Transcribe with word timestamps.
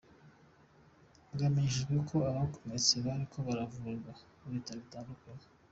Bwamenyesheje 1.33 1.97
ko 2.09 2.17
abakomeretse 2.29 2.93
bariko 3.05 3.37
baravurigwa 3.47 4.11
mu 4.39 4.47
bitaro 4.55 4.77
bitandukanye. 4.83 5.45